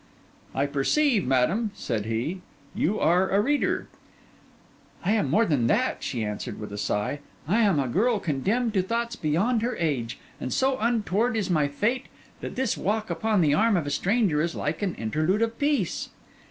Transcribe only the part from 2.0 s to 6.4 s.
he, 'you are a reader.' 'I am more than that,' she